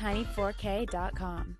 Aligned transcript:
tiny4k.com. 0.00 1.59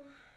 Oh. 0.00 0.27